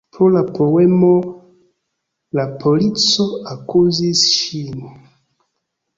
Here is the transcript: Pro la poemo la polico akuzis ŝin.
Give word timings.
Pro 0.15 0.27
la 0.35 0.41
poemo 0.53 1.09
la 2.39 2.47
polico 2.63 3.27
akuzis 3.55 4.25
ŝin. 4.35 4.85